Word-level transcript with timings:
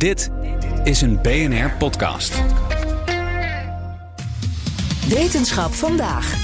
Dit 0.00 0.30
is 0.84 1.00
een 1.00 1.18
BNR 1.22 1.70
podcast. 1.78 2.42
Wetenschap 5.08 5.72
vandaag. 5.72 6.34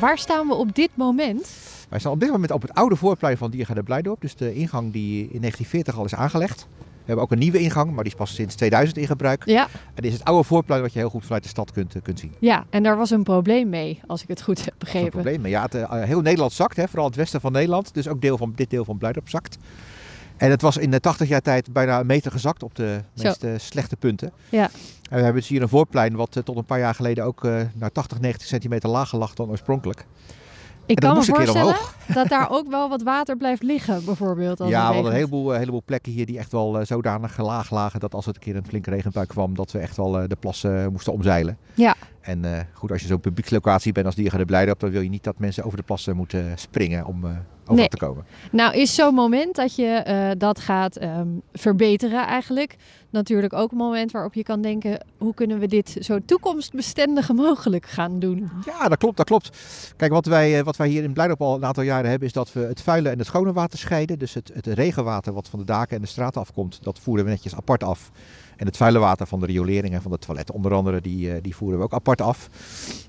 Waar 0.00 0.18
staan 0.18 0.46
we 0.46 0.54
op 0.54 0.74
dit 0.74 0.90
moment? 0.94 1.50
Wij 1.88 1.98
staan 1.98 2.12
op 2.12 2.20
dit 2.20 2.30
moment 2.30 2.50
op 2.50 2.62
het 2.62 2.74
oude 2.74 2.96
voorplein 2.96 3.36
van 3.36 3.50
Diergaarde 3.50 3.82
Blijdorp. 3.82 4.20
Dus 4.20 4.36
de 4.36 4.54
ingang 4.54 4.92
die 4.92 5.18
in 5.22 5.40
1940 5.40 5.98
al 5.98 6.04
is 6.04 6.14
aangelegd. 6.14 6.66
We 6.78 7.06
hebben 7.06 7.24
ook 7.24 7.32
een 7.32 7.38
nieuwe 7.38 7.58
ingang, 7.58 7.92
maar 7.94 8.04
die 8.04 8.12
is 8.12 8.18
pas 8.18 8.34
sinds 8.34 8.54
2000 8.54 8.98
in 8.98 9.06
gebruik. 9.06 9.42
Ja, 9.46 9.62
En 9.72 10.02
dit 10.02 10.04
is 10.04 10.12
het 10.12 10.24
oude 10.24 10.44
voorplein 10.44 10.80
wat 10.82 10.92
je 10.92 10.98
heel 10.98 11.10
goed 11.10 11.24
vanuit 11.24 11.42
de 11.42 11.48
stad 11.48 11.72
kunt, 11.72 11.94
eh, 11.94 12.02
kunt 12.02 12.18
zien. 12.18 12.34
ja, 12.38 12.64
en 12.70 12.82
daar 12.82 12.96
was 12.96 13.10
een 13.10 13.22
probleem 13.22 13.68
mee, 13.68 14.00
als 14.06 14.22
ik 14.22 14.28
het 14.28 14.42
goed 14.42 14.58
heb 14.58 14.66
is 14.66 14.72
een 14.72 14.78
begrepen. 14.78 15.10
probleem. 15.10 15.40
Maar 15.40 15.50
ja, 15.50 15.62
het, 15.62 15.74
eh, 15.74 16.02
heel 16.02 16.20
Nederland 16.20 16.52
zakt, 16.52 16.76
hè, 16.76 16.88
vooral 16.88 17.06
het 17.06 17.16
westen 17.16 17.40
van 17.40 17.52
Nederland. 17.52 17.94
Dus 17.94 18.08
ook 18.08 18.20
deel 18.20 18.36
van, 18.36 18.52
dit 18.56 18.70
deel 18.70 18.84
van 18.84 18.98
Blijdorp 18.98 19.28
zakt. 19.28 19.58
En 20.40 20.50
het 20.50 20.62
was 20.62 20.76
in 20.76 20.90
de 20.90 21.00
80 21.00 21.28
jaar 21.28 21.40
tijd 21.40 21.72
bijna 21.72 22.00
een 22.00 22.06
meter 22.06 22.30
gezakt 22.30 22.62
op 22.62 22.74
de 22.74 23.00
meest 23.14 23.44
slechte 23.56 23.96
punten. 23.96 24.32
Ja. 24.48 24.70
En 25.10 25.16
we 25.16 25.22
hebben 25.22 25.40
dus 25.40 25.48
hier 25.48 25.62
een 25.62 25.68
voorplein 25.68 26.16
wat 26.16 26.36
eh, 26.36 26.42
tot 26.42 26.56
een 26.56 26.64
paar 26.64 26.78
jaar 26.78 26.94
geleden 26.94 27.24
ook 27.24 27.44
eh, 27.44 27.60
naar 27.74 27.92
80, 27.92 28.20
90 28.20 28.48
centimeter 28.48 28.88
lager 28.88 29.18
lag 29.18 29.34
dan 29.34 29.50
oorspronkelijk. 29.50 30.06
Ik 30.86 30.96
kan 30.96 31.16
me 31.16 31.24
voorstellen 31.24 31.76
dat 32.14 32.28
daar 32.28 32.50
ook 32.50 32.70
wel 32.70 32.88
wat 32.88 33.02
water 33.02 33.36
blijft 33.36 33.62
liggen, 33.62 34.04
bijvoorbeeld. 34.04 34.60
Als 34.60 34.70
ja, 34.70 34.88
we 34.88 34.94
hadden 34.94 35.10
een 35.10 35.16
heleboel, 35.16 35.52
eh, 35.52 35.58
heleboel 35.58 35.82
plekken 35.84 36.12
hier 36.12 36.26
die 36.26 36.38
echt 36.38 36.52
wel 36.52 36.86
zodanig 36.86 37.38
laag 37.38 37.70
lagen 37.70 38.00
dat 38.00 38.14
als 38.14 38.26
het 38.26 38.34
een 38.34 38.40
keer 38.40 38.56
een 38.56 38.66
flinke 38.66 38.90
regenbui 38.90 39.26
kwam, 39.26 39.54
dat 39.54 39.72
we 39.72 39.78
echt 39.78 39.96
wel 39.96 40.10
de 40.10 40.36
plassen 40.40 40.92
moesten 40.92 41.12
omzeilen. 41.12 41.58
Ja. 41.74 41.96
En 42.20 42.44
eh, 42.44 42.60
goed, 42.72 42.90
als 42.90 43.00
je 43.00 43.06
zo'n 43.06 43.20
publiekslocatie 43.20 43.92
bent 43.92 44.06
als 44.06 44.14
Diergaarde 44.14 44.44
Blijdorp, 44.44 44.80
dan 44.80 44.90
wil 44.90 45.00
je 45.00 45.08
niet 45.08 45.24
dat 45.24 45.38
mensen 45.38 45.64
over 45.64 45.78
de 45.78 45.84
plassen 45.84 46.16
moeten 46.16 46.58
springen 46.58 47.06
om 47.06 47.24
eh 47.24 47.30
over 47.70 47.82
Nee. 47.82 47.88
te 47.88 47.96
komen. 47.96 48.24
Nou, 48.52 48.74
is 48.74 48.94
zo'n 48.94 49.14
moment 49.14 49.54
dat 49.54 49.74
je 49.74 49.86
eh, 49.86 50.30
dat 50.38 50.60
gaat 50.60 50.96
ehm, 50.96 51.28
verbeteren 51.52 52.26
eigenlijk 52.26 52.76
natuurlijk 53.10 53.52
ook 53.52 53.70
een 53.70 53.76
moment 53.76 54.10
waarop 54.12 54.34
je 54.34 54.42
kan 54.42 54.62
denken... 54.62 55.06
hoe 55.18 55.34
kunnen 55.34 55.58
we 55.58 55.66
dit 55.66 55.96
zo 56.00 56.18
toekomstbestendig 56.24 57.32
mogelijk 57.32 57.86
gaan 57.86 58.18
doen? 58.18 58.50
Ja, 58.64 58.88
dat 58.88 58.98
klopt, 58.98 59.16
dat 59.16 59.26
klopt. 59.26 59.58
Kijk, 59.96 60.12
wat 60.12 60.26
wij, 60.26 60.58
eh, 60.58 60.64
wat 60.64 60.76
wij 60.76 60.88
hier 60.88 61.02
in 61.02 61.12
Blijdorp 61.12 61.40
al 61.40 61.54
een 61.56 61.64
aantal 61.64 61.82
jaren 61.82 62.10
hebben, 62.10 62.28
is 62.28 62.34
dat 62.34 62.52
we 62.52 62.60
het 62.60 62.80
vuile 62.80 63.08
en 63.08 63.18
het 63.18 63.26
schone 63.26 63.52
water 63.52 63.78
scheiden. 63.78 64.18
Dus 64.18 64.34
het, 64.34 64.50
het 64.54 64.66
regenwater 64.66 65.32
wat 65.32 65.48
van 65.48 65.58
de 65.58 65.64
daken 65.64 65.96
en 65.96 66.02
de 66.02 66.08
straten 66.08 66.40
afkomt, 66.40 66.78
dat 66.82 66.98
voeren 66.98 67.24
we 67.24 67.30
netjes 67.30 67.56
apart 67.56 67.84
af. 67.84 68.10
En 68.60 68.66
het 68.66 68.76
vuile 68.76 68.98
water 68.98 69.26
van 69.26 69.40
de 69.40 69.46
riolering 69.46 69.94
en 69.94 70.02
van 70.02 70.10
de 70.10 70.18
toiletten 70.18 70.54
onder 70.54 70.74
andere, 70.74 71.00
die, 71.00 71.32
eh, 71.32 71.42
die 71.42 71.56
voeren 71.56 71.78
we 71.78 71.84
ook 71.84 71.92
apart 71.92 72.20
af. 72.20 72.48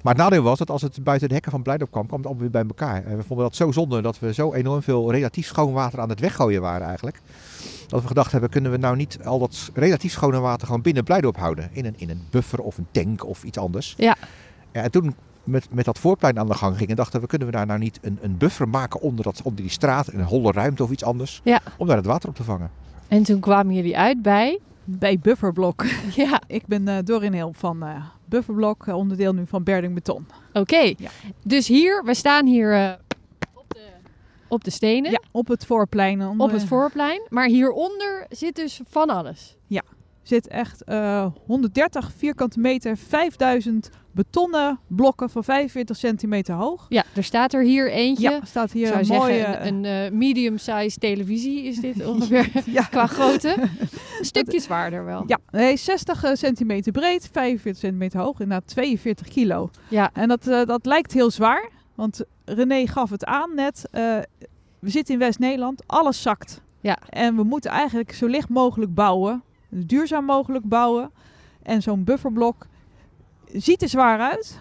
Maar 0.03 0.13
het 0.13 0.21
nadeel 0.23 0.41
was 0.44 0.57
dat 0.57 0.69
als 0.69 0.81
het 0.81 1.03
buiten 1.03 1.27
de 1.27 1.33
hekken 1.33 1.52
van 1.52 1.61
Blijdorp 1.61 1.91
kwam, 1.91 2.05
kwam 2.05 2.17
het 2.17 2.27
allemaal 2.27 2.44
weer 2.52 2.61
bij 2.61 2.66
elkaar. 2.67 3.05
En 3.05 3.17
we 3.17 3.23
vonden 3.23 3.45
dat 3.45 3.55
zo 3.55 3.72
zonde 3.72 4.02
dat 4.02 4.19
we 4.19 4.33
zo 4.33 4.53
enorm 4.53 4.81
veel 4.81 5.11
relatief 5.11 5.45
schoon 5.47 5.73
water 5.73 5.99
aan 5.99 6.09
het 6.09 6.19
weggooien 6.19 6.61
waren 6.61 6.88
eigenlijk. 6.88 7.22
Dat 7.88 8.02
we 8.02 8.07
gedacht 8.07 8.31
hebben, 8.31 8.49
kunnen 8.49 8.72
we 8.72 8.77
nou 8.77 8.95
niet 8.95 9.19
al 9.23 9.39
dat 9.39 9.69
relatief 9.73 10.11
schone 10.11 10.39
water 10.39 10.66
gewoon 10.67 10.81
binnen 10.81 11.03
Blijdorp 11.03 11.38
houden? 11.38 11.69
In 11.72 11.85
een, 11.85 11.94
in 11.97 12.09
een 12.09 12.22
buffer 12.29 12.61
of 12.61 12.77
een 12.77 12.88
tank 12.91 13.25
of 13.25 13.44
iets 13.44 13.57
anders. 13.57 13.94
Ja. 13.97 14.16
Ja, 14.72 14.81
en 14.81 14.91
toen 14.91 15.16
met, 15.44 15.67
met 15.72 15.85
dat 15.85 15.99
voorplein 15.99 16.39
aan 16.39 16.47
de 16.47 16.53
gang 16.53 16.77
gingen, 16.77 16.95
dachten 16.95 17.22
we, 17.22 17.27
kunnen 17.27 17.47
we 17.47 17.53
daar 17.53 17.66
nou 17.66 17.79
niet 17.79 17.99
een, 18.02 18.17
een 18.22 18.38
buffer 18.38 18.69
maken 18.69 19.02
onder, 19.02 19.23
dat, 19.23 19.41
onder 19.44 19.61
die 19.61 19.72
straat, 19.72 20.07
een 20.13 20.23
holle 20.23 20.52
ruimte 20.52 20.83
of 20.83 20.91
iets 20.91 21.03
anders, 21.03 21.41
Ja. 21.44 21.59
om 21.77 21.88
daar 21.88 21.97
het 21.97 22.05
water 22.05 22.29
op 22.29 22.35
te 22.35 22.44
vangen. 22.44 22.72
En 23.07 23.23
toen 23.23 23.39
kwamen 23.39 23.75
jullie 23.75 23.97
uit 23.97 24.22
bij... 24.22 24.59
Bij 24.83 25.19
Bufferblok. 25.19 25.85
Ja, 26.15 26.41
Ik 26.47 26.65
ben 26.65 26.87
eh 26.87 26.97
Dorin 27.03 27.33
Heel 27.33 27.53
van 27.55 27.83
eh, 27.83 28.05
Bufferblok, 28.25 28.88
eh, 28.88 28.95
onderdeel 28.95 29.33
nu 29.33 29.43
van 29.47 29.63
Berding 29.63 29.93
Beton. 29.93 30.25
oké. 30.53 30.77
Ja. 30.97 31.09
Dus 31.43 31.67
hier, 31.67 32.03
we 32.05 32.13
staan 32.13 32.45
hier 32.45 32.97
op, 33.53 33.65
de, 33.67 33.79
op 34.47 34.63
de 34.63 34.71
stenen. 34.71 35.11
Ja, 35.11 35.19
op 35.31 35.47
het 35.47 35.65
voorplein. 35.65 36.21
onder- 36.27 36.47
op 36.47 36.51
het 36.53 36.63
voorplein. 36.63 37.21
Maar 37.29 37.47
hieronder 37.47 38.25
zit 38.29 38.55
dus 38.55 38.81
van 38.89 39.09
alles. 39.09 39.55
Zit 40.23 40.47
echt 40.47 40.83
eh 40.83 41.25
130 41.45 42.11
vierkante 42.17 42.59
meter, 42.59 42.97
5000 42.97 43.89
betonnen 44.14 44.80
blokken 44.88 45.30
van 45.30 45.44
45 45.44 45.97
centimeter 45.97 46.56
hoog. 46.56 46.85
Ja, 46.90 47.03
er 47.16 47.23
staat 47.23 47.53
er 47.53 47.63
hier 47.63 47.91
eentje. 47.91 48.29
Ja, 48.29 48.40
staat 48.44 48.72
hier 48.72 48.95
een 48.95 49.06
zeggen, 49.06 49.25
mooie... 49.25 49.57
een, 49.57 49.84
een 49.84 50.06
eh, 50.06 50.12
medium-size 50.12 50.97
televisie 50.97 51.63
is 51.63 51.79
dit 51.79 52.06
ongeveer 52.13 52.50
ja, 52.66 52.84
qua 52.84 53.07
grootte. 53.07 53.56
Een 54.19 54.25
stukje 54.25 54.59
zwaarder 54.59 55.06
wel. 55.06 55.23
ja, 55.28 55.40
nee, 55.51 55.78
60 55.78 56.24
eh, 56.24 56.34
centimeter 56.34 56.91
breed, 56.91 57.29
45 57.31 57.81
centimeter 57.81 58.19
hoog, 58.19 58.40
inderdaad 58.40 58.68
42 58.68 59.28
kilo. 59.28 59.69
Ja, 59.88 60.09
En 60.13 60.28
dat, 60.28 60.47
eh, 60.47 60.66
dat 60.66 60.85
lijkt 60.85 61.13
heel 61.13 61.31
zwaar, 61.31 61.69
want 61.95 62.24
René 62.45 62.88
gaf 62.88 63.09
het 63.09 63.25
aan 63.25 63.56
net. 63.56 63.88
eh, 63.91 64.18
we 64.79 64.90
zitten 64.90 65.13
in 65.13 65.19
West-Nederland, 65.19 65.84
alles 65.88 66.22
zakt. 66.22 66.62
Ja. 66.81 66.97
En 67.09 67.35
we 67.35 67.44
moeten 67.44 67.72
eigenlijk 67.72 68.13
zo 68.13 68.28
licht 68.28 68.50
mogelijk 68.50 68.94
bouwen, 68.94 69.44
duurzaam 69.71 70.25
mogelijk 70.25 70.65
bouwen. 70.65 71.11
En 71.63 71.81
zo'n 71.81 72.03
bufferblok 72.03 72.67
ziet 73.53 73.81
er 73.81 73.89
zwaar 73.89 74.19
uit, 74.19 74.59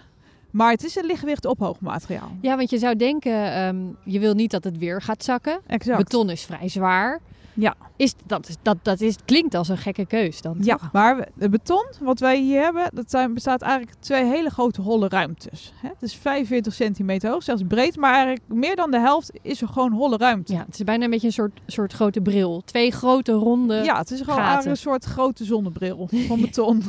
maar 0.50 0.70
het 0.70 0.84
is 0.84 0.96
een 0.96 1.04
lichtgewicht 1.04 1.44
ophoogmateriaal. 1.44 2.30
ja 2.40 2.56
want 2.56 2.70
je 2.70 2.78
zou 2.78 2.96
denken, 2.96 3.52
ehm, 3.52 3.76
je 4.04 4.18
wil 4.18 4.34
niet 4.34 4.50
dat 4.50 4.64
het 4.64 4.78
weer 4.78 5.02
gaat 5.02 5.24
zakken. 5.24 5.60
Exact. 5.66 5.98
Beton 5.98 6.30
is 6.30 6.44
vrij 6.44 6.68
zwaar. 6.68 7.20
Ja. 7.60 7.74
Is, 7.96 8.14
dat, 8.26 8.58
dat, 8.62 8.76
dat 8.82 9.00
is, 9.00 9.16
klinkt 9.24 9.54
als 9.54 9.68
een 9.68 9.78
gekke 9.78 10.06
keus 10.06 10.42
dan, 10.42 10.56
Ja, 10.60 10.76
toch? 10.76 10.92
maar 10.92 11.28
het 11.38 11.50
beton 11.50 11.84
wat 12.00 12.18
wij 12.18 12.40
hier 12.40 12.62
hebben, 12.62 12.90
dat 12.94 13.10
zijn, 13.10 13.34
bestaat 13.34 13.62
eigenlijk 13.62 13.92
uit 13.92 14.04
twee 14.04 14.24
hele 14.24 14.50
grote 14.50 14.80
holle 14.80 15.08
ruimtes. 15.08 15.72
Hè? 15.76 15.88
Het 15.88 16.02
is 16.02 16.14
45 16.14 16.74
centimeter 16.74 17.30
hoog, 17.30 17.42
zelfs 17.42 17.62
breed, 17.68 17.96
maar 17.96 18.12
eigenlijk 18.12 18.42
meer 18.46 18.76
dan 18.76 18.90
de 18.90 18.98
helft 18.98 19.32
is 19.42 19.62
er 19.62 19.68
gewoon 19.68 19.92
holle 19.92 20.16
ruimte. 20.16 20.52
Ja, 20.52 20.64
het 20.66 20.74
is 20.74 20.84
bijna 20.84 21.04
een 21.04 21.10
beetje 21.10 21.26
een 21.26 21.32
soort, 21.32 21.60
soort 21.66 21.92
grote 21.92 22.20
bril. 22.20 22.62
Twee 22.64 22.90
grote 22.90 23.32
ronde... 23.32 23.74
Ja, 23.74 23.98
het 23.98 24.10
is 24.10 24.20
gewoon 24.20 24.66
een 24.66 24.76
soort 24.76 25.04
grote 25.04 25.44
zonnebril 25.44 26.08
van 26.28 26.40
beton. 26.40 26.82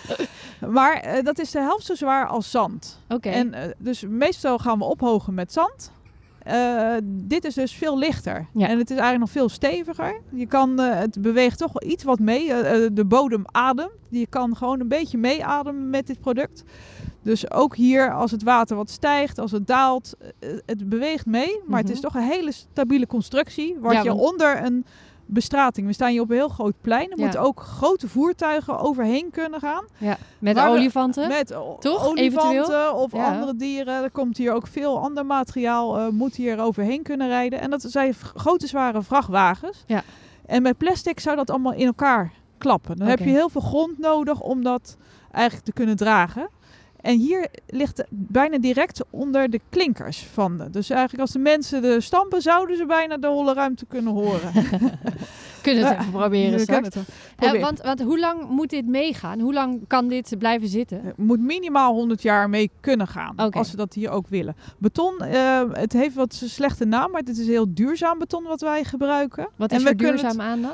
maar 0.78 0.94
eh, 0.94 1.24
dat 1.24 1.38
is 1.38 1.50
de 1.50 1.60
helft 1.60 1.86
zo 1.86 1.94
zwaar 1.94 2.26
als 2.26 2.50
zand. 2.50 3.00
Oké. 3.08 3.28
En 3.28 3.54
eh, 3.54 3.68
dus 3.78 4.04
meestal 4.08 4.58
gaan 4.58 4.78
we 4.78 4.84
ophogen 4.84 5.34
met 5.34 5.52
zand. 5.52 5.92
Eh, 6.46 6.94
dit 7.04 7.44
is 7.44 7.54
dus 7.54 7.72
veel 7.72 7.98
lichter. 7.98 8.46
Ja. 8.54 8.68
En 8.68 8.78
het 8.78 8.90
is 8.90 8.96
eigenlijk 8.96 9.18
nog 9.20 9.30
veel 9.30 9.48
steviger. 9.48 10.20
Je 10.32 10.46
kan, 10.46 10.80
eh, 10.80 10.98
het 10.98 11.22
beweegt 11.22 11.58
toch 11.58 11.82
iets 11.82 12.04
wat 12.04 12.18
mee. 12.18 12.52
Eh, 12.52 12.88
de 12.92 13.04
bodem 13.04 13.44
ademt. 13.46 13.90
Je 14.08 14.26
kan 14.26 14.56
gewoon 14.56 14.80
een 14.80 14.88
beetje 14.88 15.18
meeademen 15.18 15.90
met 15.90 16.06
dit 16.06 16.20
product. 16.20 16.62
Dus 17.22 17.50
ook 17.50 17.76
hier, 17.76 18.12
als 18.14 18.30
het 18.30 18.42
water 18.42 18.76
wat 18.76 18.90
stijgt, 18.90 19.38
als 19.38 19.50
het 19.50 19.66
daalt, 19.66 20.14
het 20.66 20.88
beweegt 20.88 21.26
mee. 21.26 21.60
Maar 21.66 21.80
het 21.80 21.90
is 21.90 22.00
Mhm. 22.00 22.04
toch 22.04 22.14
een 22.14 22.28
hele 22.28 22.52
stabiele 22.52 23.06
constructie. 23.06 23.76
Wat 23.80 23.92
Ja, 23.92 24.02
je 24.02 24.08
want- 24.08 24.20
onder 24.20 24.64
een 24.64 24.84
bestrating. 25.26 25.86
We 25.86 25.92
staan 25.92 26.10
hier 26.10 26.20
op 26.20 26.30
een 26.30 26.36
heel 26.36 26.48
groot 26.48 26.74
plein. 26.80 27.10
Er 27.10 27.16
Ja. 27.18 27.22
moeten 27.22 27.40
ook 27.40 27.60
grote 27.60 28.08
voertuigen 28.08 28.78
overheen 28.78 29.30
kunnen 29.30 29.60
gaan. 29.60 29.84
ja. 29.98 30.16
Met 30.38 30.58
olifanten. 30.58 31.28
Met 31.28 31.46
Toch? 31.80 32.06
olifanten 32.06 32.24
Eventueel? 32.50 32.94
of 32.94 33.12
Ja. 33.12 33.32
andere 33.34 33.56
dieren. 33.56 34.02
Er 34.02 34.10
komt 34.10 34.36
hier 34.36 34.52
ook 34.52 34.66
veel 34.66 34.98
ander 35.00 35.26
materiaal, 35.26 35.98
eh, 35.98 36.08
moet 36.08 36.34
hier 36.36 36.60
overheen 36.60 37.02
kunnen 37.02 37.28
rijden. 37.28 37.60
En 37.60 37.70
dat 37.70 37.82
zijn 37.82 38.14
grote 38.14 38.66
zware 38.66 39.02
vrachtwagens. 39.02 39.84
Ja. 39.86 40.02
En 40.46 40.62
met 40.62 40.78
plastic 40.78 41.20
zou 41.20 41.36
dat 41.36 41.50
allemaal 41.50 41.72
in 41.72 41.86
elkaar 41.86 42.32
klappen. 42.58 42.96
Dan 42.96 43.06
heb 43.08 43.18
je 43.18 43.24
heel 43.24 43.48
veel 43.48 43.60
grond 43.60 43.98
nodig 43.98 44.40
om 44.40 44.62
dat 44.62 44.96
eigenlijk 45.30 45.64
te 45.66 45.72
kunnen 45.72 45.96
dragen. 45.96 46.48
En 47.06 47.18
hier 47.18 47.48
ligt 47.66 47.96
het 47.96 48.06
bijna 48.10 48.58
direct 48.58 49.00
onder 49.10 49.50
de 49.50 49.60
klinkers 49.68 50.18
van. 50.32 50.56
de- 50.56 50.70
Dus 50.70 50.90
eigenlijk 50.90 51.20
als 51.20 51.30
de 51.32 51.38
mensen 51.38 51.82
de 51.82 52.00
stampen, 52.00 52.42
zouden 52.42 52.76
ze 52.76 52.86
bijna 52.86 53.16
de 53.16 53.26
holle 53.26 53.52
ruimte 53.54 53.86
kunnen 53.86 54.12
horen. 54.12 54.52
Kunnen 55.62 55.82
we 55.82 55.88
het 55.88 55.96
Ja, 55.96 56.00
even 56.00 56.12
proberen 56.12 56.66
kan 56.66 56.82
het. 56.84 56.96
Eh, 57.36 57.60
want, 57.60 57.80
want 57.82 58.02
hoe 58.02 58.18
lang 58.18 58.48
moet 58.48 58.70
dit 58.70 58.86
meegaan? 58.86 59.40
Hoe 59.40 59.52
lang 59.52 59.80
kan 59.86 60.08
dit 60.08 60.34
blijven 60.38 60.68
zitten? 60.68 61.04
Er 61.04 61.12
moet 61.16 61.40
minimaal 61.40 61.94
100 61.94 62.22
jaar 62.22 62.48
mee 62.50 62.70
kunnen 62.80 63.08
gaan. 63.08 63.36
Als 63.36 63.70
we 63.70 63.76
dat 63.76 63.94
hier 63.94 64.10
ook 64.10 64.28
willen. 64.28 64.56
Beton, 64.78 65.18
eh, 65.20 65.62
het 65.72 65.92
heeft 65.92 66.14
wat 66.14 66.38
een 66.42 66.48
slechte 66.48 66.84
naam, 66.84 67.10
maar 67.10 67.20
het 67.20 67.38
is 67.38 67.46
heel 67.46 67.66
duurzaam 67.74 68.18
beton 68.18 68.42
wat 68.44 68.60
wij 68.60 68.84
gebruiken. 68.84 69.48
Wat 69.56 69.70
En 69.70 69.76
is 69.76 69.82
we 69.82 69.88
er 69.88 69.96
duurzaam 69.96 70.40
aan 70.40 70.62
dan? 70.62 70.72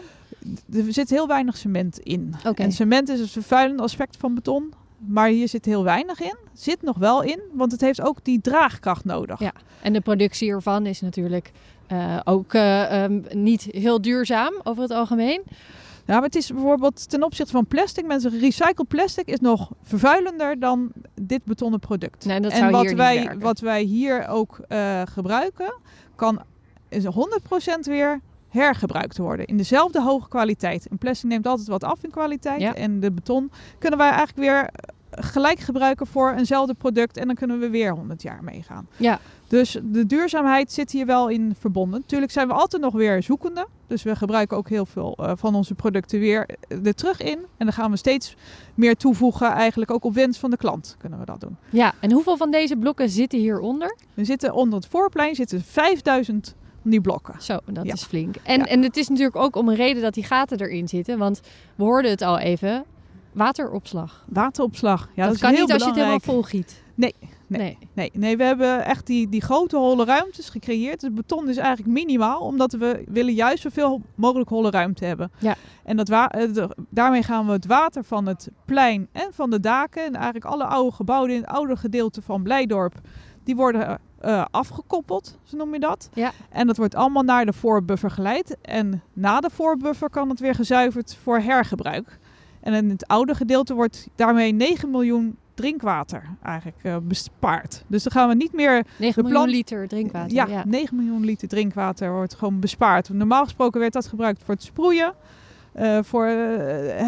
het- 0.66 0.87
er 0.87 0.93
zit 0.93 1.10
heel 1.10 1.26
weinig 1.26 1.56
cement 1.56 1.99
in. 1.99 2.35
En 2.55 2.73
cement 2.73 3.08
is 3.08 3.20
het 3.20 3.31
vervuilende 3.31 3.82
aspect 3.82 4.17
van 4.17 4.35
beton. 4.35 4.73
Maar 5.06 5.28
hier 5.28 5.49
zit 5.49 5.64
heel 5.64 5.84
weinig 5.84 6.20
in. 6.20 6.37
Zit 6.52 6.82
nog 6.82 6.96
wel 6.96 7.22
in, 7.22 7.40
want 7.52 7.72
het 7.72 7.81
heeft 7.81 8.00
ook 8.00 8.25
die 8.25 8.40
draagkracht 8.40 9.04
nodig. 9.04 9.40
Ja. 9.40 9.52
En 9.82 9.93
de 9.93 10.00
productie 10.00 10.50
ervan 10.50 10.87
is 10.87 11.00
natuurlijk 11.00 11.52
eh, 11.87 12.20
ook 12.25 12.54
eh, 12.54 13.04
ehm, 13.04 13.20
niet 13.31 13.62
heel 13.70 14.00
duurzaam 14.00 14.52
over 14.62 14.82
het 14.82 14.93
algemeen. 14.93 15.43
Ja, 16.06 16.14
maar 16.14 16.22
het 16.22 16.34
is 16.34 16.52
bijvoorbeeld 16.52 17.10
ten 17.10 17.22
opzichte 17.22 17.52
van 17.52 17.66
plastic. 17.66 18.06
Mensen, 18.06 18.38
recycled 18.38 18.88
plastic 18.88 19.26
is 19.26 19.40
nog 19.40 19.70
vervuilender 19.82 20.58
dan 20.58 20.93
dit 21.20 21.44
betonnen 21.44 21.81
product. 21.81 22.25
Nee, 22.25 22.40
dat 22.40 22.52
en 22.52 22.70
wat 22.70 22.87
hier 22.87 22.96
wij, 22.96 23.37
wat 23.38 23.60
wij 23.60 23.82
hier 23.82 24.26
ook 24.28 24.60
eh, 24.69 25.02
gebruiken, 25.04 25.75
kan 26.14 26.43
is 26.88 27.04
100% 27.04 27.08
weer 27.82 28.20
hergebruikt 28.49 29.19
worden. 29.19 29.46
In 29.46 29.56
dezelfde 29.56 30.02
hoge 30.02 30.28
kwaliteit. 30.28 30.90
Een 30.90 30.99
plastic 30.99 31.28
neemt 31.28 31.46
altijd 31.46 31.69
wat 31.69 31.84
af 31.84 32.04
in 32.04 32.10
kwaliteit. 32.10 32.60
Ja. 32.60 32.75
En 32.75 33.00
de 33.00 33.12
beton 33.12 33.50
kunnen 33.78 33.99
wij 33.99 34.08
eigenlijk 34.08 34.38
weer 34.38 34.70
gelijk 35.20 35.59
gebruiken 35.59 36.06
voor 36.06 36.32
eenzelfde 36.32 36.75
product 36.75 37.17
en 37.17 37.26
dan 37.26 37.35
kunnen 37.35 37.59
we 37.61 37.69
weer 37.70 37.93
100 37.94 38.23
jaar 38.23 38.44
meegaan. 38.44 38.87
Ja. 38.97 39.20
Dus 39.49 39.79
de 39.82 40.06
duurzaamheid 40.06 40.73
zit 40.73 40.91
hier 40.91 41.06
wel 41.06 41.29
in 41.29 41.55
verbonden. 41.59 42.00
Natuurlijk 42.00 42.32
zijn 42.32 42.49
we 42.49 42.55
altijd 42.55 42.82
nog 42.82 42.93
weer 42.94 43.23
zoekende. 43.23 43.67
Dus 43.87 44.03
we 44.03 44.17
gebruiken 44.17 44.56
ook 44.56 44.69
heel 44.69 44.87
veel 44.87 45.17
eh, 45.17 45.32
van 45.37 45.55
onze 45.55 45.75
producten 45.75 46.19
weer 46.20 46.47
eh, 46.69 46.87
er 46.87 46.94
terug 46.94 47.20
in. 47.20 47.38
En 47.38 47.67
dan 47.67 47.73
gaan 47.73 47.91
we 47.91 47.97
steeds 47.97 48.37
meer 48.75 48.97
toevoegen, 48.97 49.50
eigenlijk 49.50 49.91
ook 49.91 50.05
op 50.05 50.14
wens 50.14 50.38
van 50.38 50.50
de 50.50 50.56
klant 50.56 50.97
kunnen 50.99 51.19
we 51.19 51.25
dat 51.25 51.41
doen. 51.41 51.56
Ja, 51.70 51.94
en 52.00 52.12
hoeveel 52.12 52.37
van 52.37 52.50
deze 52.50 52.76
blokken 52.76 53.09
zitten 53.09 53.38
hieronder? 53.38 53.97
We 54.14 54.25
zitten 54.25 54.55
onder 54.55 54.79
het 54.79 54.88
voorplein 54.88 55.35
zitten 55.35 55.62
5000 55.64 56.55
van 56.82 56.91
die 56.91 57.00
blokken. 57.00 57.35
Zo, 57.43 57.59
dat 57.67 57.85
Ja. 57.87 57.93
is 57.93 58.03
flink. 58.05 58.37
En, 58.43 58.59
Ja. 58.59 58.64
en 58.67 58.82
het 58.82 58.97
is 58.97 59.09
natuurlijk 59.09 59.37
ook 59.37 59.56
om 59.56 59.69
een 59.69 59.75
reden 59.75 60.03
dat 60.03 60.14
die 60.14 60.25
gaten 60.25 60.61
erin 60.61 60.88
zitten. 60.88 61.19
Want 61.19 61.41
we 61.75 61.82
hoorden 61.85 62.11
het 62.11 62.23
al 62.23 62.38
even, 62.38 62.85
wateropslag. 63.34 64.25
Wateropslag. 64.29 65.08
Ja, 65.14 65.14
dat, 65.14 65.25
dat 65.25 65.34
is 65.34 65.40
kan 65.40 65.50
heel 65.50 65.61
niet 65.61 65.73
als 65.73 65.82
je 65.82 65.88
het 65.88 65.96
helemaal 65.96 66.20
vol 66.20 66.43
giet. 66.43 66.82
Nee, 66.94 67.14
nee. 67.46 67.79
Nee, 67.94 68.11
nee, 68.12 68.37
we 68.37 68.44
hebben 68.44 68.84
echt 68.84 69.06
die, 69.06 69.29
die 69.29 69.43
grote 69.43 69.76
holle 69.76 70.05
ruimtes 70.05 70.49
gecreëerd. 70.49 71.02
Het 71.02 71.14
beton 71.14 71.49
is 71.49 71.56
eigenlijk 71.56 71.93
minimaal, 71.93 72.40
omdat 72.40 72.73
we 72.73 73.05
willen 73.08 73.34
juist 73.34 73.62
zoveel 73.62 74.02
mogelijk 74.14 74.50
holle 74.50 74.70
ruimte 74.70 75.05
hebben. 75.05 75.32
Ja. 75.38 75.56
En 75.84 75.96
dat 75.96 76.08
daarmee 76.88 77.23
gaan 77.23 77.46
we 77.46 77.52
het 77.52 77.67
water 77.67 78.05
van 78.05 78.26
het 78.26 78.49
plein 78.64 79.08
en 79.12 79.29
van 79.32 79.50
de 79.50 79.61
daken... 79.61 80.05
en 80.05 80.14
eigenlijk 80.14 80.44
alle 80.44 80.64
oude 80.64 80.96
gebouwen 80.96 81.31
in 81.31 81.40
het 81.40 81.50
oude 81.50 81.76
gedeelte 81.76 82.23
van 82.23 82.43
Blijdorp... 82.43 82.94
die 83.44 83.56
worden 83.56 84.00
eh, 84.20 84.44
afgekoppeld, 84.50 85.38
zo 85.43 85.56
noem 85.56 85.73
je 85.73 85.81
dat. 85.81 86.08
Ja. 86.12 86.32
En 86.50 86.67
dat 86.67 86.76
wordt 86.76 86.94
allemaal 86.94 87.23
naar 87.23 87.46
de 87.46 87.52
voorbuffer 87.52 88.11
geleid. 88.11 88.56
En 88.61 89.02
na 89.12 89.40
de 89.40 89.50
voorbuffer 89.50 90.11
kan 90.11 90.28
het 90.28 90.40
weer 90.40 90.55
gezuiverd 90.55 91.17
voor 91.23 91.38
hergebruik. 91.38 92.19
En 92.62 92.75
in 92.75 92.91
het 92.91 93.06
oude 93.06 93.35
gedeelte 93.35 93.75
wordt 93.75 94.09
daarmee 94.17 94.53
9 94.53 94.91
miljoen 94.91 95.37
drinkwater 95.55 96.23
eigenlijk 96.43 96.76
eh, 96.82 96.97
bespaard. 97.03 97.85
Dus 97.87 98.03
dan 98.03 98.12
gaan 98.12 98.29
we 98.29 98.35
niet 98.35 98.53
meer 98.53 98.85
9 98.99 99.23
De 99.23 99.29
miljoen 99.29 99.49
liter 99.49 99.88
drinkwater. 99.88 100.32
ja, 100.35 100.47
Ja. 100.47 100.62
9 100.67 100.97
miljoen 100.97 101.25
liter 101.25 101.49
drinkwater 101.49 102.12
wordt 102.12 102.35
gewoon 102.35 102.61
bespaard. 102.61 103.09
Normaal 103.09 103.44
gesproken 103.44 103.81
werd 103.81 103.93
dat 103.93 104.06
gebruikt 104.06 104.43
voor 104.44 104.55
het 104.55 104.62
sproeien, 104.62 105.12
eh, 105.73 105.99
voor 106.03 106.26
eh, 106.26 106.35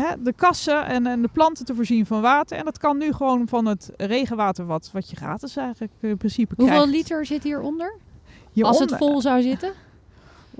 hè, 0.01 0.23
de 0.23 0.33
kassen 0.37 0.87
en, 0.87 1.07
en 1.07 1.23
de 1.23 1.29
planten 1.33 1.65
te 1.65 1.75
voorzien 1.75 2.07
van 2.07 2.21
water. 2.21 2.57
En 2.59 2.65
dat 2.65 2.79
kan 2.79 2.99
nu 2.99 3.13
gewoon 3.13 3.49
van 3.49 3.67
het 3.67 3.91
regenwater 3.97 4.67
wat, 4.67 4.91
wat 4.93 5.11
je 5.11 5.17
gratis 5.17 5.57
eigenlijk 5.57 5.93
in 6.01 6.17
principe 6.17 6.55
Hoeveel 6.57 6.75
krijgt. 6.77 6.93
liter 6.95 7.27
zit 7.27 7.43
hieronder? 7.43 7.93
Als 7.93 8.53
Hieronder- 8.53 8.81
het 8.89 8.97
vol 8.97 9.21
zou 9.21 9.43
zitten? 9.43 9.73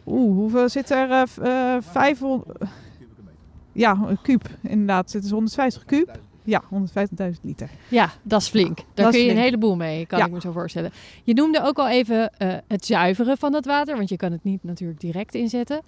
Oeh, 0.07 0.37
hoeveel 0.37 0.69
zit 0.69 0.91
er? 0.91 1.11
eh, 1.11 1.23
v- 1.27 1.39
eh, 1.39 1.77
500... 1.81 2.47
Ja, 3.75 3.99
een 4.07 4.19
kuub 4.23 4.49
inderdaad. 4.63 5.13
Het 5.13 5.25
is 5.25 5.31
150 5.31 5.85
kuub. 5.85 6.19
Ja, 6.47 6.63
150.000 6.63 7.41
liter. 7.43 7.71
Ja, 7.89 8.11
dat 8.23 8.41
is 8.41 8.49
flink. 8.49 8.77
Daar 8.77 9.05
Dat 9.05 9.15
kun 9.15 9.25
je 9.25 9.31
een 9.31 9.37
heleboel 9.37 9.77
mee, 9.77 10.07
kan 10.07 10.19
Ja. 10.19 10.25
ik 10.27 10.31
me 10.33 10.41
zo 10.41 10.53
voorstellen. 10.53 10.91
Je 11.25 11.35
noemde 11.35 11.63
ook 11.63 11.79
al 11.79 11.89
even 11.89 12.31
eh, 12.39 12.55
het 12.69 12.87
zuiveren 12.87 13.37
van 13.37 13.53
het 13.55 13.67
water, 13.67 13.97
want 13.97 14.09
je 14.09 14.17
kan 14.17 14.33
het 14.33 14.45
niet 14.45 14.65
natuurlijk 14.65 15.01
direct 15.01 15.35
inzetten. 15.35 15.83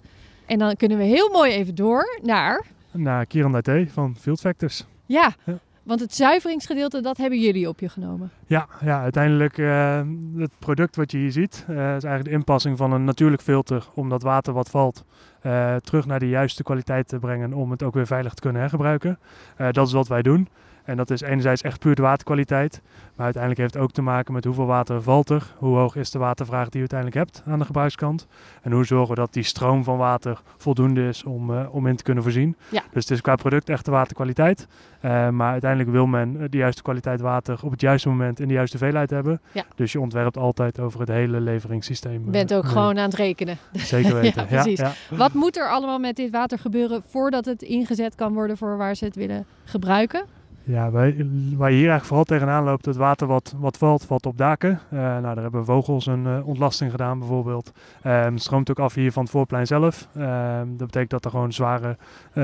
En 0.45 0.57
dan 0.59 0.75
kunnen 0.75 0.97
we 0.97 1.03
heel 1.03 1.29
mooi 1.31 1.51
even 1.51 1.75
door 1.75 2.19
naar, 2.23 2.65
naar 2.91 3.25
Kieran 3.25 3.51
Date 3.51 3.87
van 3.89 4.15
Field 4.19 4.39
Factors. 4.39 4.85
ja, 5.05 5.33
Ja. 5.45 5.57
want 5.83 5.99
het 5.99 6.15
zuiveringsgedeelte, 6.15 7.01
dat 7.01 7.17
hebben 7.17 7.39
jullie 7.39 7.67
op 7.69 7.79
je 7.79 7.89
genomen. 7.89 8.31
Ja, 8.47 8.67
ja 8.81 9.01
uiteindelijk 9.01 9.57
eh, 9.57 10.01
het 10.37 10.51
product 10.59 10.95
wat 10.95 11.11
je 11.11 11.17
hier 11.17 11.31
ziet, 11.31 11.65
eh, 11.67 11.75
is 11.75 11.79
eigenlijk 12.03 12.23
de 12.23 12.31
inpassing 12.31 12.77
van 12.77 12.91
een 12.91 13.03
natuurlijk 13.03 13.41
filter 13.41 13.85
om 13.93 14.09
dat 14.09 14.21
water 14.21 14.53
wat 14.53 14.69
valt 14.69 15.03
terug 15.75 16.05
naar 16.05 16.19
de 16.19 16.29
juiste 16.29 16.63
kwaliteit 16.63 17.07
te 17.07 17.19
brengen 17.19 17.53
om 17.53 17.71
het 17.71 17.83
ook 17.83 17.93
weer 17.93 18.07
veilig 18.07 18.33
te 18.33 18.41
kunnen 18.41 18.61
hergebruiken. 18.61 19.19
Eh, 19.55 19.67
dat 19.71 19.87
is 19.87 19.93
wat 19.93 20.07
wij 20.07 20.21
doen. 20.21 20.47
En 20.87 20.97
dat 20.97 21.09
is 21.09 21.21
enerzijds 21.21 21.61
echt 21.61 21.79
puur 21.79 21.95
de 21.95 22.01
waterkwaliteit, 22.01 22.81
maar 23.15 23.25
uiteindelijk 23.25 23.61
heeft 23.61 23.73
het 23.73 23.83
ook 23.83 23.91
te 23.91 24.01
maken 24.01 24.33
met 24.33 24.45
hoeveel 24.45 24.65
water 24.65 25.01
valt 25.01 25.29
er, 25.29 25.53
hoe 25.57 25.77
hoog 25.77 25.95
is 25.95 26.11
de 26.11 26.19
watervraag 26.19 26.69
die 26.69 26.81
je 26.81 26.87
uiteindelijk 26.89 27.17
hebt 27.17 27.43
aan 27.51 27.59
de 27.59 27.65
gebruikskant 27.65 28.27
en 28.61 28.71
hoe 28.71 28.85
zorgen 28.85 29.09
we 29.09 29.15
dat 29.15 29.33
die 29.33 29.43
stroom 29.43 29.83
van 29.83 29.97
water 29.97 30.41
voldoende 30.57 31.07
is 31.07 31.23
om, 31.23 31.53
eh, 31.53 31.65
om 31.71 31.87
in 31.87 31.95
te 31.95 32.03
kunnen 32.03 32.23
voorzien. 32.23 32.55
Ja. 32.69 32.83
Dus 32.91 33.03
het 33.03 33.11
is 33.11 33.21
qua 33.21 33.35
product 33.35 33.69
echt 33.69 33.85
de 33.85 33.91
waterkwaliteit, 33.91 34.67
eh, 34.99 35.29
maar 35.29 35.51
uiteindelijk 35.51 35.91
wil 35.91 36.05
men 36.05 36.41
eh, 36.41 36.45
de 36.49 36.57
juiste 36.57 36.81
kwaliteit 36.81 37.21
water 37.21 37.59
op 37.63 37.71
het 37.71 37.81
juiste 37.81 38.09
moment 38.09 38.39
in 38.39 38.47
de 38.47 38.53
juiste 38.53 38.77
veelheid 38.77 39.09
hebben. 39.09 39.41
Ja. 39.51 39.63
Dus 39.75 39.91
je 39.91 39.99
ontwerpt 39.99 40.37
altijd 40.37 40.79
over 40.79 40.99
het 40.99 41.09
hele 41.09 41.39
leveringssysteem. 41.39 42.25
Je 42.25 42.31
bent 42.31 42.53
ook 42.53 42.63
mee. 42.63 42.71
gewoon 42.71 42.97
aan 42.97 43.09
het 43.09 43.15
rekenen. 43.15 43.57
Zeker 43.73 44.13
weten. 44.13 44.41
Ja, 44.41 44.47
precies. 44.47 44.79
Ja, 44.79 44.93
Wat 45.09 45.33
moet 45.33 45.57
er 45.57 45.69
allemaal 45.69 45.99
met 45.99 46.15
dit 46.15 46.31
water 46.31 46.59
gebeuren 46.59 47.03
voordat 47.07 47.45
het 47.45 47.61
ingezet 47.61 48.15
kan 48.15 48.33
worden 48.33 48.57
voor 48.57 48.77
waar 48.77 48.95
ze 48.95 49.05
het 49.05 49.15
willen 49.15 49.45
gebruiken? 49.63 50.36
Ja, 50.67 50.91
wij, 50.91 51.15
waar 51.57 51.69
je 51.71 51.77
hier 51.77 51.89
eigenlijk 51.89 52.05
vooral 52.05 52.23
tegenaan 52.23 52.63
loopt, 52.63 52.85
het 52.85 52.95
water 52.95 53.27
wat, 53.27 53.55
wat 53.57 53.77
valt, 53.77 54.05
valt 54.05 54.25
op 54.25 54.37
daken. 54.37 54.79
Eh, 54.89 54.97
nou, 54.99 55.21
daar 55.21 55.37
hebben 55.37 55.65
vogels 55.65 56.05
een 56.05 56.25
eh, 56.25 56.47
ontlasting 56.47 56.91
gedaan 56.91 57.19
bijvoorbeeld. 57.19 57.71
Ehm, 58.01 58.33
het 58.33 58.41
stroomt 58.41 58.69
ook 58.69 58.79
af 58.79 58.93
hier 58.93 59.11
van 59.11 59.23
het 59.23 59.31
voorplein 59.31 59.67
zelf. 59.67 60.07
Ehm, 60.15 60.67
dat 60.67 60.77
betekent 60.77 61.09
dat 61.09 61.25
er 61.25 61.31
gewoon 61.31 61.53
zware, 61.53 61.97
eh, 62.33 62.43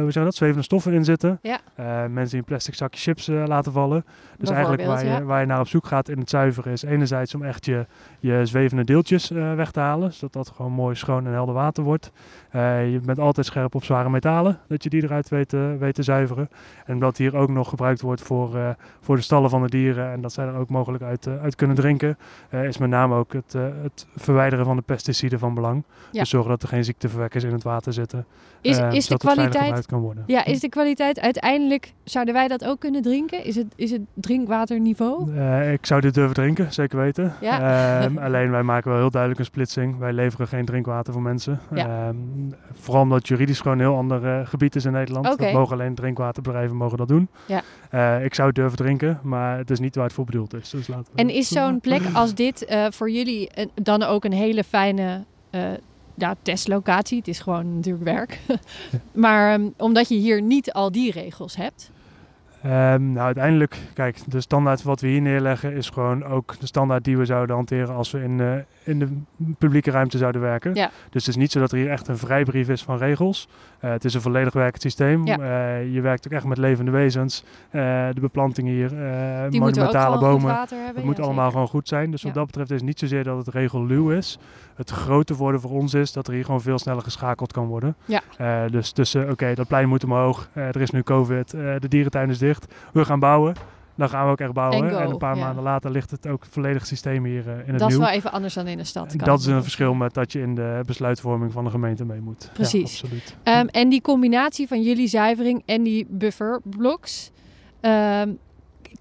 hoe 0.00 0.10
zeg 0.10 0.14
je 0.14 0.20
dat, 0.20 0.34
zwevende 0.34 0.62
stoffen 0.62 0.92
in 0.92 1.04
zitten. 1.04 1.38
Ja. 1.42 1.58
Eh, 1.74 1.84
mensen 1.86 2.28
die 2.30 2.38
een 2.38 2.44
plastic 2.44 2.74
zakje 2.74 3.00
chips 3.00 3.26
laten 3.26 3.72
vallen. 3.72 4.04
Dus 4.38 4.50
eigenlijk 4.50 4.84
waar 4.84 5.04
je, 5.04 5.10
ja. 5.10 5.22
waar 5.22 5.40
je 5.40 5.46
naar 5.46 5.60
op 5.60 5.68
zoek 5.68 5.86
gaat 5.86 6.08
in 6.08 6.18
het 6.18 6.30
zuiveren 6.30 6.72
is 6.72 6.82
enerzijds 6.82 7.34
om 7.34 7.42
echt 7.42 7.64
je, 7.64 7.86
je 8.20 8.46
zwevende 8.46 8.84
deeltjes 8.84 9.28
weg 9.28 9.70
te 9.70 9.80
halen. 9.80 10.12
Zodat 10.12 10.32
dat 10.32 10.52
gewoon 10.56 10.72
mooi 10.72 10.94
schoon 10.94 11.26
en 11.26 11.32
helder 11.32 11.54
water 11.54 11.84
wordt. 11.84 12.12
Je 12.52 13.00
bent 13.04 13.18
altijd 13.18 13.46
scherp 13.46 13.74
op 13.74 13.84
zware 13.84 14.10
metalen, 14.10 14.58
dat 14.68 14.82
je 14.82 14.88
die 14.88 15.02
eruit 15.02 15.28
weet, 15.28 15.48
te- 15.48 15.76
weet 15.78 15.94
te 15.94 16.02
zuiveren. 16.02 16.48
En 16.84 16.94
omdat 16.94 17.16
hier 17.16 17.36
ook 17.36 17.48
nog 17.48 17.63
gebruikt 17.64 18.00
wordt 18.00 18.20
voor, 18.20 18.56
eh, 18.56 18.68
voor 19.00 19.16
de 19.16 19.22
stallen 19.22 19.50
van 19.50 19.62
de 19.62 19.68
dieren 19.68 20.12
en 20.12 20.20
dat 20.20 20.32
zij 20.32 20.46
er 20.46 20.56
ook 20.56 20.68
mogelijk 20.68 21.02
uit, 21.02 21.26
eh, 21.26 21.42
uit 21.42 21.54
kunnen 21.54 21.76
drinken, 21.76 22.18
eh, 22.48 22.64
is 22.64 22.78
met 22.78 22.90
name 22.90 23.14
ook 23.16 23.32
het, 23.32 23.52
het 23.82 24.06
verwijderen 24.16 24.64
van 24.64 24.76
de 24.76 24.82
pesticiden 24.82 25.38
van 25.38 25.54
belang. 25.54 25.82
Ja. 26.10 26.20
Dus 26.20 26.28
zorgen 26.28 26.50
dat 26.50 26.62
er 26.62 26.68
geen 26.68 26.84
ziekteverwekkers 26.84 27.44
in 27.44 27.52
het 27.52 27.62
water 27.62 27.92
zitten. 27.92 28.26
Is, 28.60 28.78
is 28.78 29.06
de 29.06 29.16
kwaliteit 29.16 29.86
kan 29.86 30.00
worden. 30.00 30.24
Ja, 30.26 30.44
is 30.44 30.60
de 30.60 30.68
kwaliteit 30.68 31.20
uiteindelijk, 31.20 31.92
zouden 32.04 32.34
wij 32.34 32.48
dat 32.48 32.64
ook 32.64 32.80
kunnen 32.80 33.02
drinken? 33.02 33.44
Is 33.44 33.56
het, 33.56 33.66
is 33.76 33.90
het 33.90 34.00
drinkwaterniveau? 34.14 35.32
Ik 35.72 35.86
zou 35.86 36.00
dit 36.00 36.14
durven 36.14 36.34
drinken, 36.34 36.72
zeker 36.72 36.98
weten. 36.98 37.34
Ja. 37.40 38.00
Ehm, 38.00 38.18
alleen 38.26 38.50
wij 38.50 38.62
maken 38.62 38.90
wel 38.90 39.00
heel 39.00 39.10
duidelijk 39.10 39.40
een 39.40 39.46
splitsing. 39.46 39.98
Wij 39.98 40.12
leveren 40.12 40.48
geen 40.48 40.64
drinkwater 40.64 41.12
voor 41.12 41.22
mensen. 41.22 41.60
Ja. 41.74 41.86
Ehm, 41.86 42.16
vooral 42.72 43.02
omdat 43.02 43.18
het 43.18 43.28
juridisch 43.28 43.60
gewoon 43.60 43.78
een 43.78 43.84
heel 43.84 43.96
ander 43.96 44.46
gebied 44.46 44.76
is 44.76 44.84
in 44.84 44.92
Nederland. 44.92 45.38
Dat 45.38 45.52
mogen 45.52 45.74
alleen 45.76 45.94
drinkwaterbedrijven 45.94 46.76
mogen 46.76 46.98
dat 46.98 47.08
doen. 47.08 47.28
Ja. 47.46 47.53
Eh, 47.90 48.24
ik 48.24 48.34
zou 48.34 48.46
het 48.48 48.56
durven 48.56 48.76
drinken, 48.78 49.20
maar 49.22 49.58
het 49.58 49.70
is 49.70 49.78
niet 49.78 49.94
waar 49.94 50.04
het 50.04 50.12
voor 50.12 50.24
bedoeld 50.24 50.54
is. 50.54 50.70
Dus 50.70 50.86
laten 50.86 51.06
we- 51.14 51.20
En 51.20 51.30
is 51.30 51.48
zo'n 51.48 51.80
plek 51.80 52.02
als 52.14 52.34
dit 52.34 52.64
eh, 52.64 52.86
voor 52.90 53.10
jullie 53.10 53.48
een- 53.54 53.70
dan 53.74 54.02
ook 54.02 54.24
een 54.24 54.32
hele 54.32 54.64
fijne 54.64 55.24
eh, 55.50 55.62
ja, 56.14 56.34
testlocatie? 56.42 57.18
Het 57.18 57.28
is 57.28 57.38
gewoon 57.40 57.74
natuurlijk 57.74 58.04
werk. 58.04 58.40
maar 59.12 59.52
ehm, 59.52 59.68
omdat 59.76 60.08
je 60.08 60.14
hier 60.14 60.42
niet 60.42 60.72
al 60.72 60.92
die 60.92 61.10
regels 61.12 61.56
hebt. 61.56 61.90
Ehm, 62.64 63.12
nou, 63.12 63.26
uiteindelijk, 63.26 63.76
kijk, 63.94 64.18
de 64.26 64.40
standaard 64.40 64.82
wat 64.82 65.00
we 65.00 65.06
hier 65.06 65.20
neerleggen 65.20 65.72
is 65.72 65.88
gewoon 65.88 66.24
ook 66.24 66.60
de 66.60 66.66
standaard 66.66 67.04
die 67.04 67.18
we 67.18 67.24
zouden 67.24 67.56
hanteren 67.56 67.94
als 67.94 68.10
we 68.10 68.22
in, 68.22 68.64
in 68.84 68.98
de 68.98 69.08
publieke 69.58 69.90
ruimte 69.90 70.18
zouden 70.18 70.40
werken. 70.40 70.74
Ja. 70.74 70.90
Dus 71.10 71.26
het 71.26 71.34
is 71.34 71.40
niet 71.40 71.52
zo 71.52 71.60
dat 71.60 71.72
er 71.72 71.78
hier 71.78 71.90
echt 71.90 72.08
een 72.08 72.18
vrijbrief 72.18 72.68
is 72.68 72.82
van 72.82 72.96
regels. 72.98 73.48
Eh, 73.84 73.90
het 73.90 74.04
is 74.04 74.14
een 74.14 74.20
volledig 74.20 74.52
werkend 74.52 74.82
systeem. 74.82 75.26
Ja. 75.26 75.38
Eh, 75.38 75.92
je 75.92 76.00
werkt 76.00 76.26
ook 76.26 76.32
echt 76.32 76.44
met 76.44 76.58
levende 76.58 76.90
wezens. 76.90 77.44
Eh, 77.70 77.80
de 78.12 78.20
beplanting 78.20 78.68
hier, 78.68 78.88
Die 78.88 78.96
moeten 78.96 79.52
ook 79.52 79.60
monumentale 79.60 80.18
bomen. 80.18 80.46
water 80.54 80.76
hebben. 80.76 80.96
Het 80.96 81.04
moet 81.04 81.20
allemaal 81.20 81.34
zeker. 81.36 81.50
gewoon 81.52 81.68
goed 81.68 81.88
zijn. 81.88 82.10
Dus 82.10 82.22
wat 82.22 82.34
dat 82.34 82.46
betreft 82.46 82.70
is 82.70 82.76
het 82.76 82.86
niet 82.86 82.98
zozeer 82.98 83.24
dat 83.24 83.36
het 83.46 83.54
regelluw 83.54 84.10
is. 84.10 84.38
Het 84.74 84.90
grote 84.90 85.34
voordeel 85.34 85.60
voor 85.60 85.70
ons 85.70 85.94
is 85.94 86.12
dat 86.12 86.26
er 86.26 86.34
hier 86.34 86.44
gewoon 86.44 86.60
veel 86.60 86.78
sneller 86.78 87.02
geschakeld 87.02 87.52
kan 87.52 87.66
worden. 87.66 87.96
Ja. 88.04 88.68
Dus 88.68 88.92
tussen, 88.92 89.30
oké, 89.30 89.54
dat 89.54 89.68
plein 89.68 89.88
moet 89.88 90.04
omhoog. 90.04 90.48
er 90.54 90.80
is 90.80 90.90
nu 90.90 91.02
COVID. 91.02 91.50
de 91.50 91.88
dierentuin 91.88 92.30
is 92.30 92.38
dicht. 92.38 92.53
We 92.92 93.04
gaan 93.04 93.20
bouwen. 93.20 93.54
Dan 93.96 94.08
gaan 94.08 94.24
we 94.24 94.30
ook 94.30 94.40
echt 94.40 94.52
bouwen. 94.52 94.88
En 94.88 94.98
En, 94.98 95.10
een 95.10 95.18
paar 95.18 95.36
ja. 95.36 95.44
maanden 95.44 95.62
later 95.64 95.90
ligt 95.90 96.10
het 96.10 96.26
ook 96.26 96.44
volledig 96.50 96.86
systeem 96.86 97.24
hier 97.24 97.48
eh, 97.48 97.52
in 97.52 97.58
het 97.58 97.78
Dat 97.78 97.88
is 97.90 97.96
nieuw. 97.96 98.04
wel 98.04 98.14
even 98.14 98.32
anders 98.32 98.54
dan 98.54 98.66
in 98.66 98.76
de 98.76 98.84
stad. 98.84 99.14
Dat 99.18 99.40
is 99.40 99.46
een 99.46 99.62
verschil 99.62 99.94
met 99.94 100.14
dat 100.14 100.32
je 100.32 100.40
in 100.40 100.54
de 100.54 100.80
besluitvorming 100.86 101.52
van 101.52 101.64
de 101.64 101.70
gemeente 101.70 102.04
mee 102.04 102.20
moet. 102.20 102.50
Precies. 102.52 103.00
Ja, 103.00 103.02
absoluut. 103.02 103.36
Ehm, 103.42 103.66
en 103.66 103.88
die 103.88 104.00
combinatie 104.00 104.68
van 104.68 104.82
jullie 104.82 105.06
zuivering 105.08 105.62
en 105.66 105.82
die 105.82 106.06
bufferblocks, 106.08 107.30
ehm, 107.80 108.32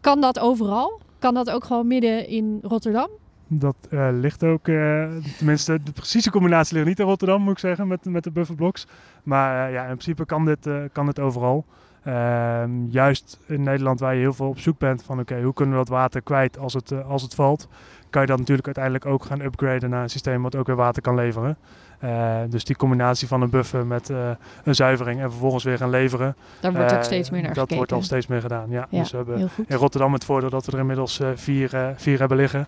kan 0.01 0.22
dat 0.22 0.39
overal? 0.39 1.01
Kan 1.19 1.33
dat 1.33 1.50
ook 1.50 1.63
gewoon 1.63 1.88
midden 1.88 2.27
in 2.27 2.60
Rotterdam? 2.62 3.10
Dat 3.48 3.75
eh, 3.89 4.07
ligt 4.12 4.43
ook, 4.43 4.67
eh, 4.67 5.07
tenminste 5.38 5.79
de 5.83 5.91
precieze 5.91 6.31
combinatie 6.31 6.74
ligt 6.75 6.88
niet 6.88 7.00
in 7.00 7.05
Rotterdam 7.05 7.41
moet 7.41 7.51
ik 7.53 7.60
zeggen 7.60 7.88
met, 7.88 8.05
met 8.05 8.24
de 8.24 8.31
bufferblocks. 8.31 8.88
Maar 9.24 9.72
ja, 9.72 9.81
in 9.81 9.88
principe 9.98 10.25
kan 10.25 10.45
dit, 10.45 10.69
kan 10.91 11.05
dit 11.05 11.19
overal. 11.19 11.65
Ehm, 12.03 12.86
juist 12.89 13.39
in 13.48 13.63
Nederland 13.63 14.00
waar 14.00 14.13
je 14.13 14.19
heel 14.19 14.33
veel 14.33 14.48
op 14.48 14.60
zoek 14.60 14.77
bent 14.77 15.03
van 15.03 15.19
oké, 15.19 15.41
hoe 15.41 15.53
kunnen 15.53 15.77
we 15.77 15.83
dat 15.83 15.93
water 15.93 16.22
kwijt 16.22 16.57
als 16.57 16.74
het, 16.74 16.91
eh, 16.91 17.10
als 17.10 17.22
het 17.22 17.36
valt. 17.36 17.67
kan 18.10 18.22
je 18.22 18.27
dat 18.27 18.38
natuurlijk 18.38 18.65
uiteindelijk 18.65 19.05
ook 19.05 19.25
gaan 19.25 19.41
upgraden 19.41 19.89
naar 19.89 20.03
een 20.03 20.10
systeem 20.10 20.41
wat 20.41 20.55
ook 20.55 20.67
weer 20.67 20.75
water 20.75 21.01
kan 21.01 21.15
leveren. 21.15 21.57
Uh, 22.03 22.38
dus 22.50 22.63
die 22.63 22.75
combinatie 22.75 23.27
van 23.27 23.41
een 23.41 23.50
buffer 23.50 23.86
met 23.86 24.10
uh, 24.10 24.29
een 24.63 24.75
zuivering 24.75 25.22
en 25.22 25.29
vervolgens 25.29 25.63
weer 25.63 25.77
gaan 25.77 25.89
leveren. 25.89 26.36
Daar 26.60 26.74
wordt 26.74 26.91
uh, 26.91 26.98
ook 26.98 27.03
steeds 27.03 27.29
meer 27.29 27.41
naar 27.41 27.50
Dat 27.50 27.57
gekeken. 27.57 27.77
wordt 27.77 27.91
al 27.91 28.01
steeds 28.01 28.27
meer 28.27 28.41
gedaan, 28.41 28.69
ja. 28.69 28.88
Ja, 28.89 29.00
dus 29.00 29.12
we 29.12 29.17
hebben 29.17 29.50
in 29.67 29.77
Rotterdam 29.77 30.13
het 30.13 30.25
voordeel 30.25 30.50
dat 30.50 30.65
we 30.65 30.72
er 30.72 30.79
inmiddels 30.79 31.22
vier, 31.36 31.93
vier 31.95 32.19
hebben 32.19 32.38
liggen. 32.38 32.67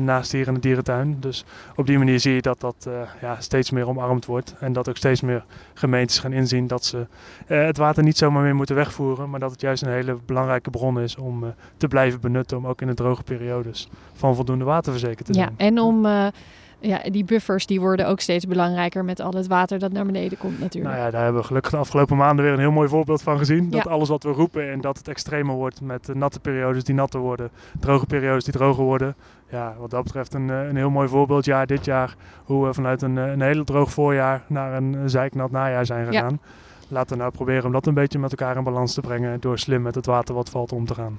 naast 0.00 0.32
hier 0.32 0.46
in 0.46 0.54
de 0.54 0.60
dierentuin. 0.60 1.16
Dus 1.20 1.44
op 1.76 1.86
die 1.86 1.98
manier 1.98 2.20
zie 2.20 2.34
je 2.34 2.42
dat 2.42 2.60
dat 2.60 2.88
ja, 3.20 3.36
steeds 3.38 3.70
meer 3.70 3.88
omarmd 3.88 4.26
wordt. 4.26 4.54
En 4.60 4.72
dat 4.72 4.88
ook 4.88 4.96
steeds 4.96 5.20
meer 5.20 5.44
gemeentes 5.74 6.18
gaan 6.18 6.32
inzien 6.32 6.66
dat 6.66 6.84
ze 6.84 7.06
het 7.46 7.76
water 7.76 8.02
niet 8.02 8.18
zomaar 8.18 8.42
meer 8.42 8.54
moeten 8.54 8.74
wegvoeren. 8.74 9.30
Maar 9.30 9.40
dat 9.40 9.50
het 9.50 9.60
juist 9.60 9.82
een 9.82 9.92
hele 9.92 10.18
belangrijke 10.26 10.70
bron 10.70 11.00
is 11.00 11.16
om 11.16 11.54
te 11.76 11.88
blijven 11.88 12.20
benutten. 12.20 12.56
Om 12.56 12.66
ook 12.66 12.80
in 12.80 12.86
de 12.86 12.94
droge 12.94 13.22
periodes 13.22 13.88
van 14.12 14.34
voldoende 14.34 14.64
water 14.64 14.92
verzekerd 14.92 15.26
te 15.26 15.34
zijn. 15.34 15.54
Ja, 15.58 15.64
en 15.64 15.78
om 15.78 16.06
ja, 16.80 17.10
die 17.10 17.24
buffers 17.24 17.66
die 17.66 17.80
worden 17.80 18.06
ook 18.08 18.20
steeds 18.20 18.46
belangrijker 18.46 19.04
met 19.04 19.20
al 19.20 19.32
het 19.32 19.46
water 19.46 19.78
dat 19.78 19.92
naar 19.92 20.06
beneden 20.06 20.38
komt 20.38 20.60
natuurlijk. 20.60 20.94
Nou 20.94 21.06
ja, 21.06 21.10
daar 21.10 21.22
hebben 21.22 21.40
we 21.40 21.46
gelukkig 21.46 21.70
de 21.70 21.76
afgelopen 21.76 22.16
maanden 22.16 22.44
weer 22.44 22.54
een 22.54 22.60
heel 22.60 22.70
mooi 22.70 22.88
voorbeeld 22.88 23.22
van 23.22 23.38
gezien. 23.38 23.70
Dat 23.70 23.86
alles 23.86 24.08
wat 24.08 24.22
we 24.22 24.30
roepen 24.30 24.70
en 24.70 24.80
dat 24.80 24.98
het 24.98 25.08
extremer 25.08 25.54
wordt 25.54 25.80
met 25.80 26.14
natte 26.14 26.40
periodes 26.40 26.84
die 26.84 26.94
natter 26.94 27.20
worden, 27.20 27.50
droge 27.80 28.06
periodes 28.06 28.44
die 28.44 28.52
droger 28.52 28.84
worden. 28.84 29.14
Ja, 29.50 29.74
wat 29.78 29.90
dat 29.90 30.02
betreft 30.02 30.34
een, 30.34 30.48
een 30.48 30.76
heel 30.76 30.90
mooi 30.90 31.08
voorbeeldjaar 31.08 31.66
dit 31.66 31.84
jaar. 31.84 32.16
Hoe 32.44 32.66
we 32.66 32.74
vanuit 32.74 33.02
een, 33.02 33.16
een 33.16 33.40
hele 33.40 33.64
droog 33.64 33.90
voorjaar 33.90 34.42
naar 34.46 34.74
een 34.74 35.10
zeiknat 35.10 35.50
najaar 35.50 35.86
zijn 35.86 36.06
gegaan. 36.06 36.38
Ja. 36.42 36.50
Laten 36.88 37.16
we 37.16 37.22
nou 37.22 37.32
proberen 37.32 37.64
om 37.64 37.72
dat 37.72 37.86
een 37.86 37.94
beetje 37.94 38.18
met 38.18 38.30
elkaar 38.30 38.56
in 38.56 38.64
balans 38.64 38.94
te 38.94 39.00
brengen 39.00 39.40
door 39.40 39.58
slim 39.58 39.82
met 39.82 39.94
het 39.94 40.06
water 40.06 40.34
wat 40.34 40.50
valt 40.50 40.72
om 40.72 40.86
te 40.86 40.94
gaan. 40.94 41.18